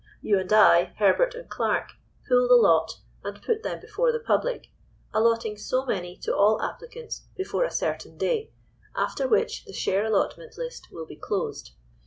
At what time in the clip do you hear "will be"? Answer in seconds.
10.91-11.17